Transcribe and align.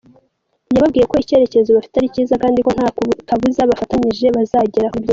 Yababwiye 0.75 1.05
ko 1.11 1.15
icyerekezo 1.23 1.69
bafite 1.77 1.95
ari 1.97 2.13
cyiza 2.13 2.35
kandi 2.43 2.59
ko 2.65 2.69
nta 2.77 2.87
kabuza 3.27 3.69
bafatanyije 3.69 4.25
bazagera 4.35 4.89
kuri 4.91 5.01
byinshi. 5.05 5.09